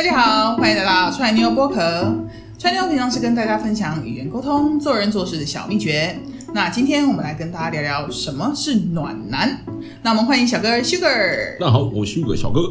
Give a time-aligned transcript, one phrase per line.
[0.00, 2.10] 大家好，欢迎来到川妞播客。
[2.58, 6.18] 川妞平常是跟大家分享语言沟通、做人做事的小秘诀。
[6.54, 9.60] 那今天我们来跟大家聊聊什么是暖男。
[10.00, 11.58] 那我们欢迎小哥 Sugar。
[11.60, 12.62] 大家好，我 Sugar 小哥。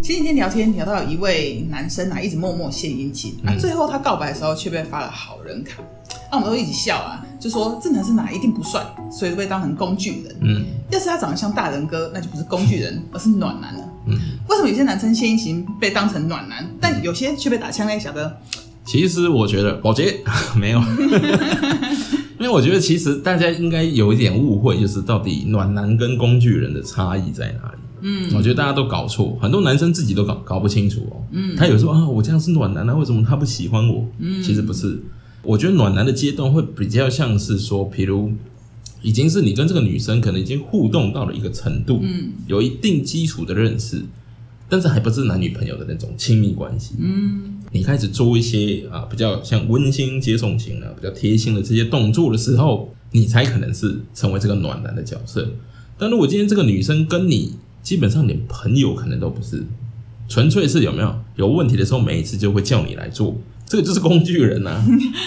[0.00, 5.82] 前几天聊天聊到有一位男生啊，一直默默献殷勤，啊，最后他告白的时候却被发了好人卡。
[6.30, 8.82] 那、啊、我们都一起笑啊，就说这男生哪一定不帅，
[9.12, 10.34] 所以都被当成工具人。
[10.40, 13.80] 嗯，要是他长得像大人哥，那就不是工具人，而是暖男了。
[14.06, 14.14] 嗯，
[14.48, 18.00] 为什么有些男生献殷勤被当成暖男，但有些却被打枪呢？
[18.00, 18.34] 小哥，
[18.86, 20.20] 其实我觉得保洁
[20.56, 20.80] 没有，
[22.40, 27.78] 因为我觉得其实大家应该有一点误会，就是到底暖男跟工具人的差异在哪里？
[28.00, 31.20] 嗯，我觉得大家都搞错，很多男生自己都搞搞不清楚哦。
[31.32, 34.06] 嗯，他有时候啊，我这样是暖男，那为什么他不喜欢我？
[34.18, 34.98] 嗯，其实不是。
[35.44, 38.32] 我觉得暖男的阶段会比较像是说，譬如
[39.02, 44.02] 已经是你跟这个女生可能已经互动到了一个程度，嗯，有一定基础的认识，
[44.68, 55.48] 但是还不是男女朋友的那种亲密关系，嗯，你开始做一些啊比较像温馨接送型啊，比较贴心的这些动作的时候，你才可能是成为这个暖男的角色。
[55.98, 59.62] 但如果今天这个女生跟你基本上连朋友可能都不是，
[60.26, 63.36] 纯粹是有没有有问题的时候，每一次就会叫你来做。
[63.66, 64.84] 这个就是工具人呐、啊，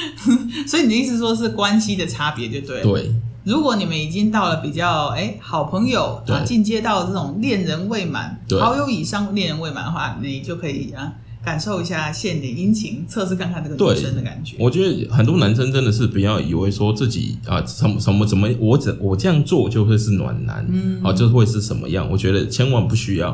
[0.67, 2.83] 所以你的意思说是关系的差别就对了。
[2.83, 3.11] 对，
[3.43, 14.57] 如果你们已经到了比较哎好朋友啊，进阶到这种恋人未满、好友以上恋人未满的话，你就可以啊感受一下献点殷勤，测试看看这个女生的感觉。
[14.59, 22.07] 我觉得很多男生真的是不要以为说自己啊什么什么怎么我怎我这样做就会是暖男，嗯，啊就会是什么样？
[22.11, 23.29] 我觉得千万不需要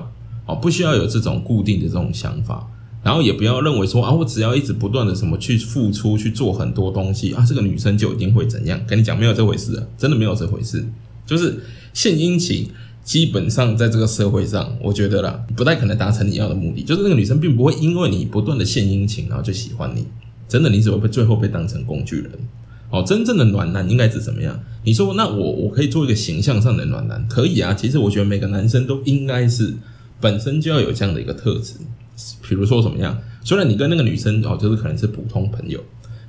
[0.45, 2.67] 啊，不需要有这种固定的这种想法。
[3.03, 8.79] 然后也不要认为说啊，我只要一直不断的什么去付出去做很多东西啊，这个女生就一定会怎样？
[8.87, 10.85] 跟你讲，没有这回事啊，真的没有这回事。
[11.25, 11.61] 就是
[11.93, 12.69] 献殷勤，
[13.03, 16.81] 基本上在这个社会上，我觉得啦，不太可能达成你要的目的。
[16.81, 20.07] 就是那个女生并不会因为你不断的献殷勤，然后就喜欢你。
[20.47, 22.31] 真的，你只会被最后被当成工具人。
[22.89, 24.57] 哦，真正的暖男应该是怎么样？
[24.83, 27.73] 你说，那我我可以做一个形象上的暖男，可以啊。
[27.73, 29.73] 其实我觉得每个男生都应该是
[30.21, 31.73] 本身就要有这样的一个特质。
[32.47, 33.17] 比如说怎么样？
[33.43, 35.79] 虽然你跟那个女生哦，就是可能是普通朋友，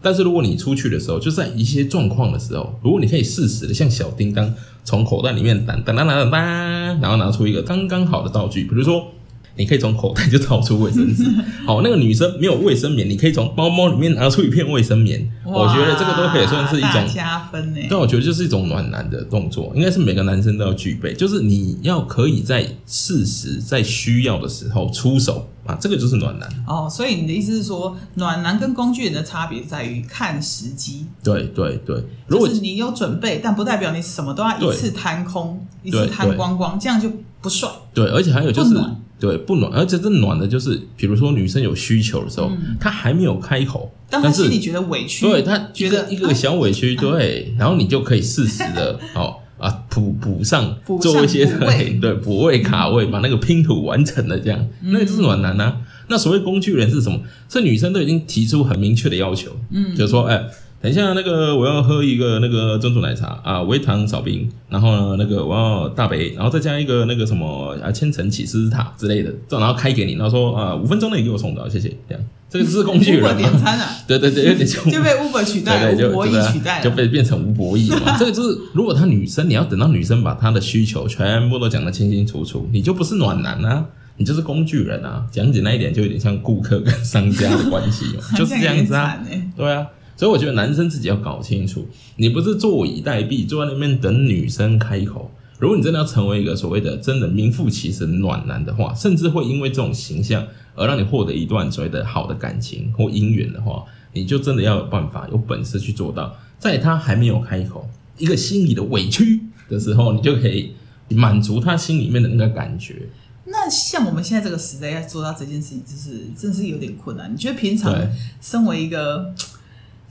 [0.02, 4.52] 但是如果你出去的时候，就在一些状况的时候，如果你可以适时的像小叮当
[4.84, 9.13] 从口袋里面当当当当当，然后拿出一个刚刚好的道具，比如说。
[9.56, 11.24] 你可以从口袋就掏出卫生纸，
[11.64, 15.30] 好，那个女生没有卫生棉，你可以从包包里面拿出一片卫生棉。
[15.44, 17.80] 我觉得这个都可以算是一种加分呢。
[17.88, 26.48] 但我觉得就是一种暖男的动作，应该是每个男生都要具备，就是你要可以在适时、在需要的时候出手啊，这个就是暖男。
[26.66, 31.06] 哦，所以你的意思是说，暖男跟工具人的差别在于看时机。
[31.22, 37.08] 对对对，如果你有准备，但不代表你什么都要一次摊空，一次摊光光，这样就
[37.40, 37.68] 不帅。
[37.92, 38.74] 对，而且还有就是。
[39.24, 55.80] 对，不暖，而且这暖的，就是比如说女生有需求的时候，嗯、她还没有开口，但是心里觉得委屈，对她觉得一个小委屈，啊、对，然后你就可以适时的 哦啊补补上，做一些对对补位卡位，把那个拼图完成了，这样，嗯、那个就是暖男啊。
[56.08, 57.18] 那所谓工具人是什么？
[57.48, 60.44] 是女生都已经提出很明确的要求，嗯，就是说，哎。
[60.84, 71.88] 等一下，那个我要喝一个那个珍珠奶茶啊，微糖少冰，然后呢，那个我要大杯，然后再加一个那个什么啊，千层起司塔之类的，这然后开给你，然后说啊，五分钟内给我送到，谢谢。
[72.06, 78.14] 这样，这个是工具人点餐啊，对 对对，有点 就被 Uber 取代了，对对就吴伯义取代了，就被变成吴博弈嘛。
[78.20, 83.86] 这个就是，如果他女生，你要等到女生把她的需求全部都讲得清清楚楚，你就不是暖男啊，
[84.18, 85.24] 你就是工具人啊。
[85.32, 89.18] 讲简单一点，就有点像顾客跟商家的关系嘛，就是这样子啊，
[89.56, 89.86] 对啊。
[90.16, 91.86] 所以我觉得男生自己要搞清楚，
[92.16, 95.30] 你不是坐以待毙，坐在那边等女生开口。
[95.58, 107.88] 如果你真的要成为一个所谓的真的名副其实的暖男的话，甚至会因为这种形象而让你获得一段所谓的好的感情或姻缘的话，你就真的要有办法、有本事去做到，在他还没有开口、
[108.18, 110.74] 一个心里的委屈的时候，你就可以
[111.10, 113.08] 满足他心里面的那个感觉。
[113.46, 117.32] 那像我们现在这个时代要做到这件事情，就是真是有点困难。
[117.32, 117.94] 你觉得平常
[118.40, 119.32] 身为一个？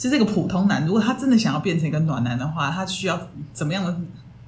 [0.03, 3.95] 就这个普通男，如果他真的想要变成一个暖男的话，他需要怎么样的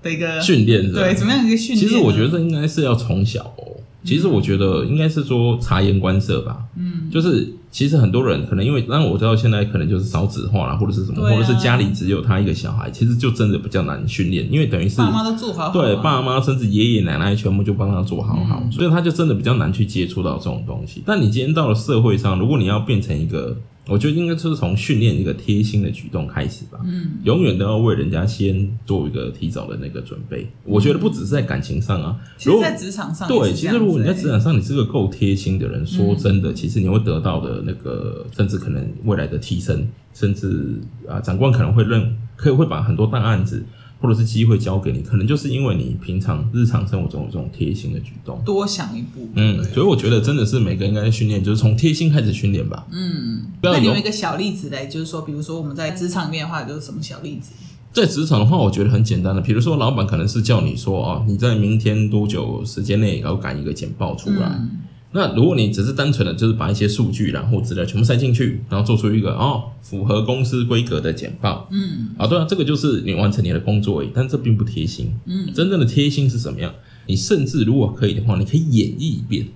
[0.04, 0.92] 的一个训练？
[0.92, 1.88] 对，怎么样一个训练？
[1.88, 3.80] 其实我觉得这应该是要从小哦。
[4.04, 6.58] 其实我觉得应该是说察言观色吧。
[6.76, 21.02] 嗯，就是其实很多人可能因为，当然我知道现在可能就是少子化啦，或者是什么，或者是家里只有他一个小孩，其实就真的比较难训练，因为等于是爸妈都做好好，对，爸妈甚至爷爷奶奶全部就帮他做好好，所以他就真的比较难去接触到这种东西。
[21.06, 23.58] 但你今天到了社会上，如果你要变成一个
[23.88, 26.80] 我觉得应该就是从训练一个贴心的举动开始吧。
[26.84, 30.44] 嗯，永远都要为人家先做一个提早的那个准备。
[30.44, 43.64] 嗯、我觉得不只是在感情上啊，其实在职场上对，其实如果你在职场上你是个够贴心的人，说真的，嗯、其实你会得到的那个，甚至可能未来的提升，甚至啊，长官可能会认，可以会把很多大案子。
[44.02, 49.28] 或者是机会交给你，可能就是因为你平常日常生活中有这种贴心的举动，多想一步。
[49.36, 52.86] 嗯，所以我觉得真的是每个人应该训练，就是从贴心开始训练吧。
[52.92, 57.52] 嗯，那你用一个小例子嘞，就是说，比如说我们在职场里面的话，就是什么小例子？
[57.94, 64.48] 在职场的话，我觉得很简单的，比如说老板可能是叫你说啊，你在明天多久时间内要赶一个简报出来。
[64.60, 64.70] 嗯
[65.18, 76.70] 那如果你只是单纯的就是把一些数据然后资料全部塞进去，然后做出一个哦符合公司规格的简报，嗯，啊对啊，这个就是你完成你的工作而已，但这并不贴心，嗯，真正的贴心是什么样？
[77.08, 79.48] 你甚至如果可以的话，你可以演绎一遍，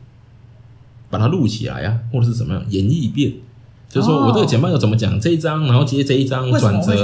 [1.09, 3.33] 把它录起来啊，或者是怎么样演绎一遍，
[3.89, 6.95] 就是说我这个简报要怎么讲这一章，然后接这一章转折，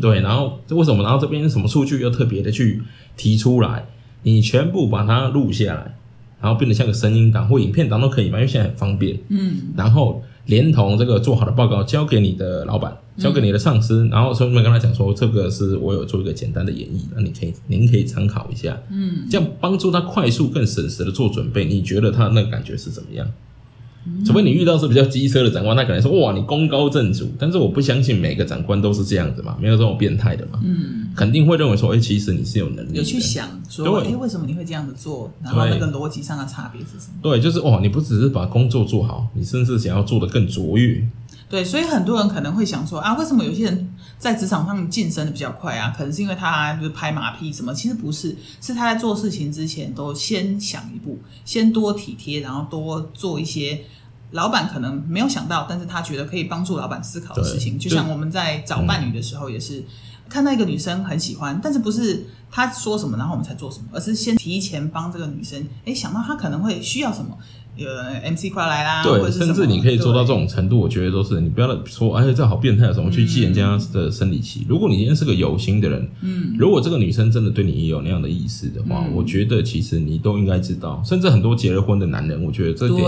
[0.00, 1.02] 对，然后这为什么？
[1.02, 2.82] 然后这边什么数据要特别的去
[3.16, 3.88] 提出来，
[4.22, 5.96] 你全部把它录下来。
[6.40, 9.18] 然后变得像个声音档或影片档都可以嘛，因为现在很方便。
[9.28, 18.78] 嗯，然后连同这个做好的报告交给你的老板，交给你的上司，嗯、然后顺便跟他讲说，这个是我有做一个简单的演绎，那你可以您可以参考一下。
[18.90, 21.64] 嗯，这样帮助他快速更省时的做准备。
[21.64, 23.26] 你觉得他那个感觉是怎么样？
[24.24, 35.32] 除非你遇到是比较机车的长官，他可能说哇，你功高震主，但是我不相信每个长官都是这样子嘛，没有这种变态的嘛，嗯，肯定会认为说，哎、欸，其实你是有能力的，有去想说，哎为什么你会这样子做？
[35.42, 37.18] 然后那个逻辑上的差别是什么？
[37.22, 41.06] 对，就是哇，你不只是把工作做好，你甚至想要做得更卓越。
[41.48, 45.94] 对，所以很多人可能会想说啊，为什么有些人在职场上晋升的比较快啊？
[45.96, 47.72] 可能是因为他就是拍马屁什么？
[47.72, 53.84] 其实不是，是他在做事情之前都先想一步，先多体贴，然后多做一些。
[54.32, 59.84] 老板可能没有想到，但是他觉得可以帮助老板思考的事情，就像我们在找伴侣的时候，也是
[60.28, 67.38] 看到一个女生很喜欢，但是不是他说什么，然后我们才做什么，而是先提前帮这个女生，诶，想到她可能会需要什么。
[67.76, 67.88] 有
[68.32, 74.64] MC 快来啦，对，甚至你可以做到这种程度，我觉得都是你不要说，哎，这好变态啊，什么去记人家的生理期。
[74.68, 81.02] 如果你今天是个有心的人，嗯，如果这个女生真的对你也有那样的意思的话，我觉得其实你都应该知道。
[81.04, 83.02] 甚至很多结了婚的男人，我觉得这点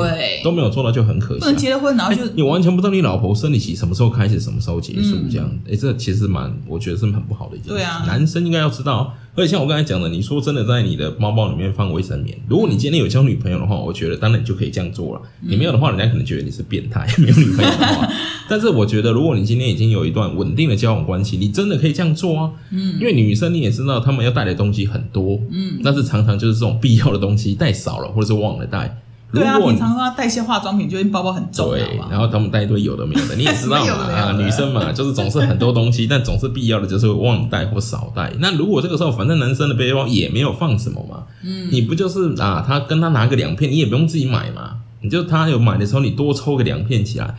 [0.45, 1.41] 都没有做到就很可惜。
[1.41, 7.75] 不能结了婚然后就你完全不知道你老婆生理期什么时候开始，什么时候结束，这样，哎，这其实蛮，我觉得是很不好的一件事。
[7.75, 9.15] 对啊，男生应该要知道。
[9.39, 15.23] 所以像我刚才讲的，你说真的，在你的包包里面放卫生棉，如果你今天有交女朋友的话，我觉得当然你就可以这样做了。
[15.41, 18.13] 你没有的话，人家可能觉得你是变态，没有女朋友的话。
[18.49, 22.51] 但是我觉得，如果你今天已经有一段稳定的交往关系，你真的可以这样做啊。
[22.73, 29.01] 嗯，因为女生你也知道，她们要带的东西很多，嗯，但是常常就是这种必要的东西带少了，或者是忘了带。
[29.31, 38.33] 对啊，平常他带一些化妆品，就包包很重，对，然后他们带一堆有的没有的，你也知道嘛 啊，女生嘛， 就是总是很多东西，但总是必要的就是会忘带或少带。
[38.41, 47.35] 那如果这个时候反正男生的背包也没有放什么嘛，嗯，你不就是啊，他跟他拿个两片，你也不用自己买嘛，你就他有买的时候，你多抽个两片起来，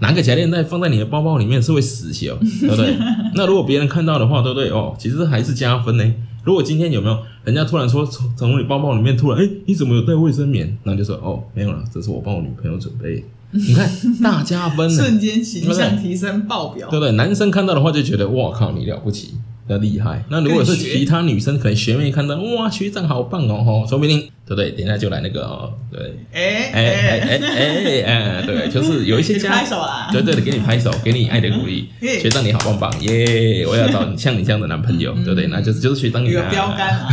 [0.00, 2.98] 拿个夹链袋放在你的包包里面是会死笑，对不对？
[3.34, 4.68] 那如果别人看到的话，对不对？
[4.68, 6.04] 哦，其实还是加分呢。
[6.44, 10.76] 如果今天有没有人家突然说从从你包包里面突然哎、欸、你怎么有带卫生棉？
[10.84, 13.24] 那就说哦没有了，这是我帮我女朋友准备。
[13.50, 13.88] 你看
[14.22, 17.12] 大加分，瞬间形象提升爆表，对不对？
[17.12, 19.34] 男生看到的话就觉得哇靠你了不起。
[19.68, 24.72] 要厉害，那如果是其他女生，可能学妹看到哇，学长好棒哦，吼，说不定对不对？
[24.72, 29.64] 等一下就来那个哦，对，哎哎哎哎哎，对，就是有一些 家，
[30.10, 33.64] 对对的，给你拍手，给你爱的鼓励，学长你好棒棒耶！
[33.66, 35.46] 我要找像你这样的男朋友，对不对？
[35.46, 37.08] 那就是就是学长你的标杆啊。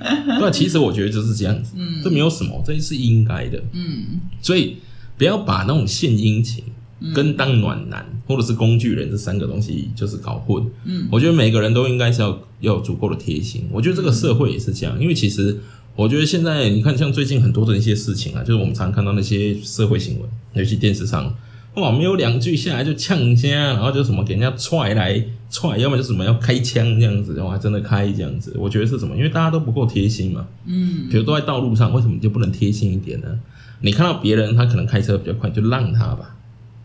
[0.40, 4.78] 对，其实我觉得就是这样子，嗯，这没有什么，这是应该的，嗯，所以
[5.16, 6.64] 不要把那种献殷勤。
[7.14, 10.62] 跟当暖男或者是工具人这三个东西就是搞混。
[10.84, 12.30] 嗯，我觉得每个人都应该是要
[12.60, 13.66] 要有足够的贴心。
[13.72, 15.58] 我觉得这个社会也是这样，因为其实
[15.96, 21.34] 我觉得现在你看，像最近很多的一些事情啊，就是我们常看到那些社会新闻，尤其电视上，
[21.76, 28.54] 哇，没有两句下来就呛一下，然后就什么给人家踹来踹，要么就什么要开枪这样子，然后还真的开这样子。
[28.58, 29.16] 我觉得是什么？
[29.16, 30.46] 因为大家都不够贴心嘛。
[30.66, 33.26] 嗯，比如都在道路上，为什么你就不能贴心一点呢？
[33.82, 36.36] 你看到别人他可能开车比较快，就让他吧。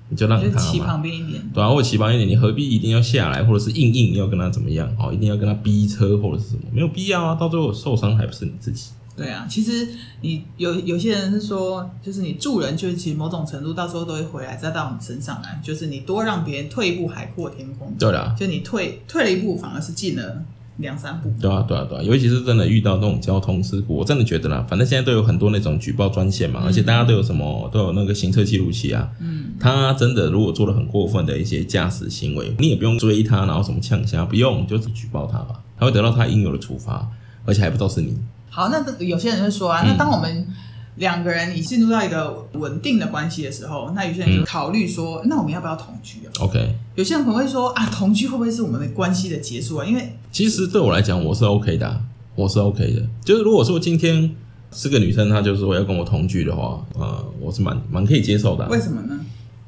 [0.09, 4.87] 你就让他骑旁边一点，对啊，或骑旁边一点，你何必一定要下来，或者是硬硬要跟他怎么样？
[4.99, 6.61] 哦，一定要跟他逼车或者是什么？
[6.71, 8.91] 没有必要啊，到最后受伤还不是你自己。
[9.17, 9.87] 对啊，其实
[10.21, 17.93] 你有有些人是说，就是你助人，就是其实某种程度到时候都会回来再到你身上来，就是你多让别人退一步海阔天空。
[17.97, 20.43] 对的，就你退退了一步，反而是进了
[20.77, 21.33] 两三步。
[21.41, 29.09] 对啊，对啊，对啊，尤其是真的遇到那种交通事故，我真的觉得啦，反正现在都有很多那种举报专线嘛，嗯、而且大家都有什么都有那个行车记录器啊。
[29.19, 37.07] 嗯，他真的如果做了很过分的一些驾驶行为，你也不用追他，然后什么呛虾，不用，就是举报他吧，他会得到他应有的处罚，
[37.45, 38.17] 而且还不都是你。
[38.49, 40.47] 好，那有些人会说啊，那当我们、嗯。
[40.95, 46.75] 两个人你进入到一个稳定的关系的时候，那有些人就考虑说，嗯、那我们要不要同居啊？OK。
[46.95, 49.85] 有些人可能会说啊，同居会不会是我们的关系的结束啊？
[49.85, 52.01] 因为其实对我来讲，我是 OK 的，
[52.35, 53.01] 我是 OK 的。
[53.23, 54.33] 就是如果说今天
[54.71, 58.67] 是个女生，她就是说要跟我同居的话，呃，我是蛮蛮可以接受的。
[58.69, 59.19] 为什么呢？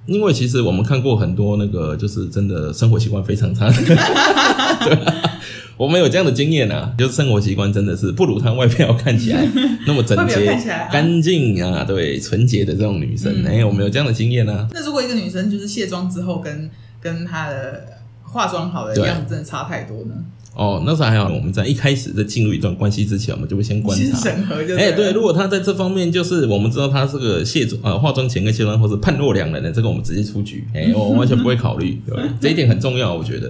[0.07, 3.75] 因为其实我们看过很多那个，就是真的生活习惯非常差的。
[3.85, 5.33] 对啊
[5.77, 9.47] 我们有这样的经验啊，就是生活习惯真的是不如她外表看起来
[9.85, 10.57] 那么整洁、
[10.91, 13.31] 干净啊，对，纯洁的这种女生。
[13.45, 14.67] 哎、嗯欸，我们有这样的经验啊。
[14.73, 16.67] 那如果一个女生就是卸妆之后跟
[16.99, 17.83] 跟她的
[18.23, 20.15] 化妆好的样子真的差太多呢？
[20.57, 24.75] 哦，那时候还好，我们在一开始在进入一段关系之前，我们就会先观察审核就。
[24.75, 30.67] 哎，对，如果他在这方面就是我们知道他是个卸妆呃化妆前跟卸妆后是判若两人的，这个我们直接出局。
[30.73, 32.23] 哎，我完全不会考虑， 对吧？
[32.41, 33.49] 这一点很重要，我觉得。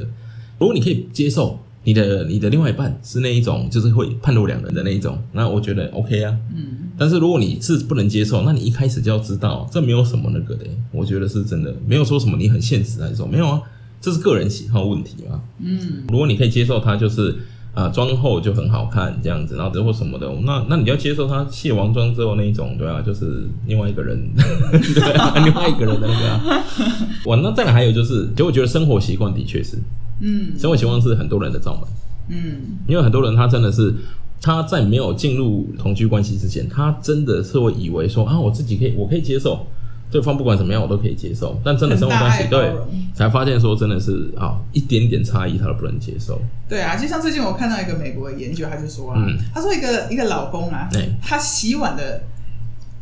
[0.59, 1.59] 如果你可以接受。
[1.83, 6.37] 你的你的另外一半是那一种，就是会判若两人的那一种，那我觉得 OK 啊。
[6.53, 6.89] 嗯。
[6.97, 10.65] 但是如果你是不能接受，那你一开始就要知道，这没有什么那个的。
[10.91, 13.61] 我觉得是真的，没有说什么你很现实还是说没有啊，
[14.07, 15.41] 这是个人喜好问题嘛。
[15.59, 16.05] 嗯。
[16.07, 17.35] 如果你可以接受他就是
[17.73, 24.17] 啊妆后就很好看这样子，然后之后什么的，那那你要接受他卸完妆之后那一种，对啊，就是另外一个人，
[24.71, 26.63] 对啊，另外一个人的那个啊。
[27.27, 29.77] 哇，那再来还有就是，其实我觉得生活习惯的确是。
[30.21, 31.83] 嗯，生活习惯是很多人的罩门。
[32.29, 33.93] 嗯，因为很多人他真的是
[34.41, 39.67] 他在没有进入同居关系之前，他真的是会以为说啊，我自己可以，我可以接受
[40.11, 41.59] 对方不管怎么样，我都可以接受。
[41.63, 42.73] 但真的生活关系，对，
[43.13, 46.41] 才发现说真的是啊，一点点差异他都不能接受。
[46.67, 52.21] 对啊，就像最近我看到一个美国的研究，他就说啊，嗯、他说一个一个老公啊，欸、他洗碗的。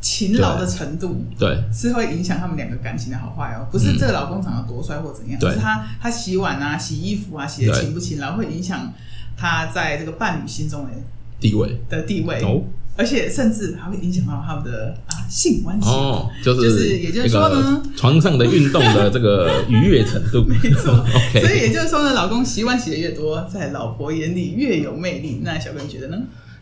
[0.01, 3.65] 勤劳的程度，对，是会影响他们两个感情的好坏哦。
[3.71, 8.93] 不是这个老公长得多帅或怎样，就是他他洗碗啊、洗衣服啊、洗的勤不勤劳，会影响
[9.35, 10.91] 他在这个伴侣心中的
[11.39, 12.61] 地位的地位哦。
[12.95, 20.91] 而且甚至还会影响到他们的啊性关系哦，就是就是也就是说呢，床上的运动的这个愉悦程度， 没错。
[21.13, 25.41] OK，所以也就是说呢，老公洗碗洗的越多，在老婆眼里越有魅力。
[25.43, 26.17] 那小哥你觉得呢？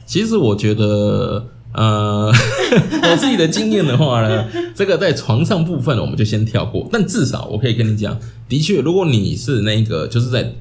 [0.05, 1.47] 其实我觉得。
[1.75, 2.31] 呃，
[3.09, 6.87] 我自己的经验的话呢，这个在床上部分我们就先跳过。
[6.91, 8.15] 但至少我可以跟你讲，
[8.47, 10.53] 的确，如果你是那个，就是在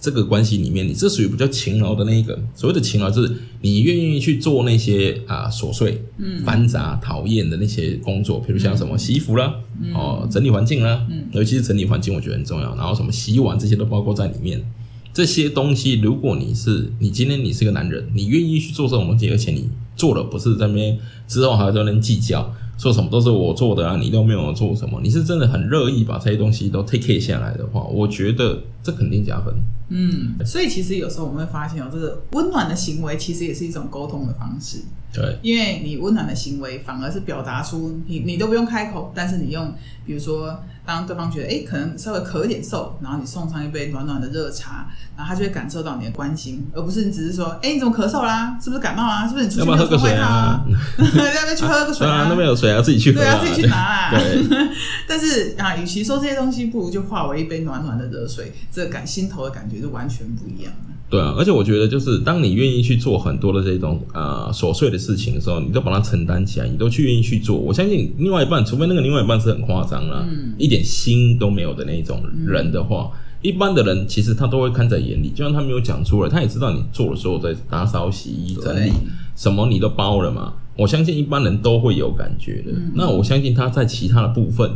[0.00, 2.38] 这个关系里面，你是属于比较勤劳的那一个。
[2.54, 12.74] 所谓的勤劳，就是你愿意去做那些啊琐碎、嗯、繁杂、讨厌的那些工作，比如像什么洗衣服啦，嗯、哦，整理环境啦，嗯、尤其是整理环境，我觉得很重要。
[12.76, 14.64] 然后什么洗碗这些都包括在里面。
[15.12, 29.54] 这些东西，如果你是你今天你是个男人，你愿意去做这种东西，而且你做了不是在那边之后还在那边计较，说什么都是我做的啊，你都没有做什么，你是真的很乐意把这些东西都 take care 下来的话，我觉得这肯定加分。
[29.90, 34.78] 嗯，所以其实有时候我们会发现哦，这个温暖的行为其实也是一种沟通的方式。
[35.10, 39.72] 对，因为你温暖的行为反而是表达出你你都不用开口，但是你用
[40.06, 48.58] 比如说当对方觉得哎可能稍微咳一点嗽，然后你送上一杯暖暖的热茶，然后他就会感受到你的关心，而不是你只是说哎你怎么咳嗽啦？
[48.62, 49.26] 是不是感冒啊？
[49.26, 50.62] 是不是你出去没有喝水啊？
[50.98, 51.18] 要不
[51.48, 52.26] 要去喝个水啊？
[52.28, 53.20] 那边有水啊，自己去喝。
[53.20, 54.12] 对啊，自己去拿啊。
[55.08, 60.72] 但是啊，与其说这些东西，不如就化为一杯暖暖的热水，这感心头的感觉就完全不一样。
[61.10, 67.56] 对啊，而且我觉得就是当你愿意去做很多的这种呃琐碎的事情的时候，你都把它承担起来，你都去愿意去做。
[67.56, 78.92] 我相信另外一半，除非那个另外一半是很夸张啦，嗯、一点心都没有的那种人的话，嗯、一般的人其实他都会看在眼里，就算他没有讲出来，他也知道你做的时候在打扫、洗衣、整理，
[79.34, 80.52] 什么你都包了嘛。
[80.76, 82.72] 我相信一般人都会有感觉的。
[82.72, 84.70] 嗯、那我相信他在其他的部分。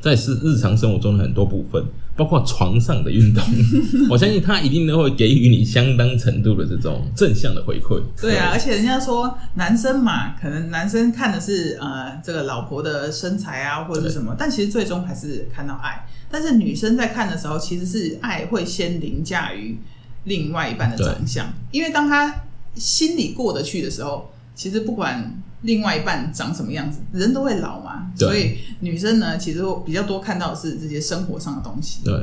[0.00, 1.84] 在是日常生活中的很多部分，
[2.18, 3.42] 包括床上的运动，
[4.10, 8.02] 我相信他一定都会给予你相当程度的这种正向的回馈。
[8.20, 16.04] 对啊，而且人家说男生嘛，可能男生看的是呃这个老婆的身材啊或者是什么，但其实最终还是看到爱。
[16.28, 19.78] 但是女生在看的时候，其实是爱会先凌驾于
[20.24, 22.34] 另外一半的长相，因为当他
[22.74, 25.40] 心里过得去的时候，其实不管。
[25.62, 32.04] 另外一半长什么样子，人都会老嘛，所以女生呢，其实比较多看到的是这些生活上的东西。
[32.04, 32.14] 对，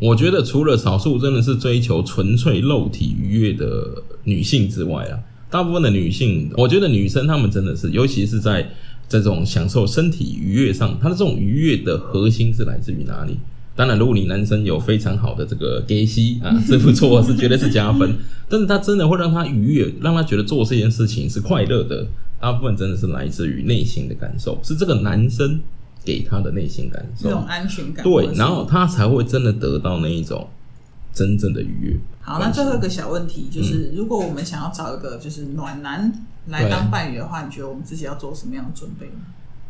[0.00, 8.66] 我觉得除了少数真的是追求纯粹肉体愉悦的女性之外啊，大部分的女性，我觉得女生她们真的是，尤其是在
[9.08, 13.38] 这种享受身体愉悦上，她的这种愉悦的核心是来自于哪里？
[13.74, 18.16] 当然，如果你男生有非常好的这个 gay 息啊， 是不错，是绝对是加分。
[18.48, 22.06] 但是他真的会让他愉悦，让他觉得做这件事情是快乐的。
[22.42, 25.60] 大部分真的是来自于内心的感受，是这个男生
[26.04, 28.02] 给他的内心感受，这种安全感。
[28.02, 30.48] 对，然后他才会真的得到那一种
[31.14, 31.96] 真正的愉悦。
[32.20, 36.12] 好，那最后一个小问题就是，嗯、如果我们想要找一个就是暖男
[36.48, 39.22] 来当伴侣的话，你觉得我们自己要做什么样的准备呢？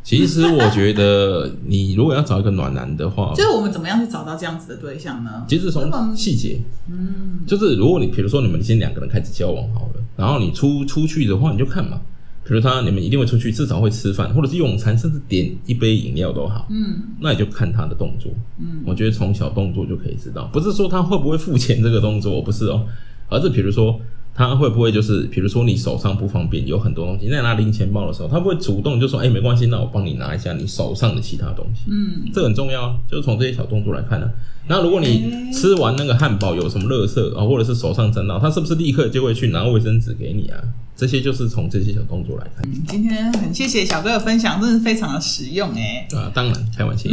[0.03, 5.45] 其实我觉得，你如果要找一个暖男的话， 就是我们怎么样去找到这样子的对象呢？
[5.47, 6.59] 其实从细节，
[6.91, 12.01] 嗯，就是如果你比如说你们先两个人开始交往好了，然后你出出去的话，你就看嘛，
[12.45, 22.87] 比如他你们一定会出去，至少会吃饭，或者是用餐，甚至点一杯饮料都好，嗯，那你就看他的动作，嗯，我觉得从小动作就可以知道，不是说他会不会付钱这个动作，不是哦，
[23.29, 24.01] 而是比如说。
[24.35, 34.33] 他会不会就是，比如说你手上不方便，有很多东西，在拿零钱包的时候，他会主动就说：“哎、欸，没关系，那我帮你拿一下你手上的其他东西。”嗯，这很重要啊，就是从这些小动作来看呢、啊。
[34.69, 40.59] 那如果你吃完那个汉堡有什么垃圾啊，或者是手上沾到，他是不是立刻就会去拿卫生纸给你啊？
[40.95, 42.65] 这些就是从这些小动作来看。
[42.65, 46.07] 嗯，今天很谢谢小哥的分享，真的是非常的实用哎。
[46.15, 47.11] 啊，当然，开玩笑。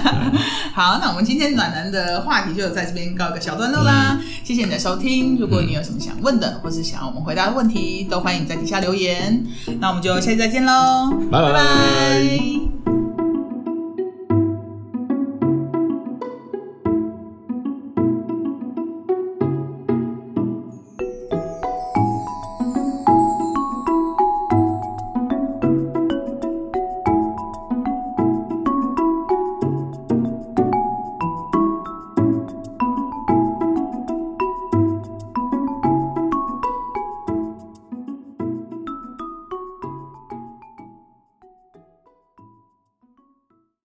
[0.74, 4.18] 好，那我们今天暖男的话题就在这边告一个小段落啦。
[4.20, 9.44] 嗯、谢谢你的收听，如果你有什么想问的，嗯、或是想要我们回答的问题，都欢迎在底下留言。
[9.80, 12.93] 那我们就下期再见喽，拜拜。